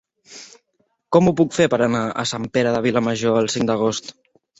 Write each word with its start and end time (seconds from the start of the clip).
Com 1.15 1.27
ho 1.27 1.33
puc 1.41 1.53
fer 1.57 1.67
per 1.73 1.79
anar 1.87 2.01
a 2.21 2.25
Sant 2.31 2.47
Pere 2.57 2.71
de 2.77 2.81
Vilamajor 2.87 3.39
el 3.43 3.51
cinc 3.57 3.69
d'agost? 3.73 4.11